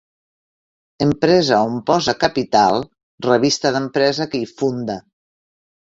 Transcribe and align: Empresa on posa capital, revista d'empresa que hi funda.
Empresa 1.05 1.59
on 1.73 1.75
posa 1.91 2.15
capital, 2.25 2.81
revista 3.29 3.73
d'empresa 3.77 4.31
que 4.33 4.45
hi 4.45 4.53
funda. 4.55 5.01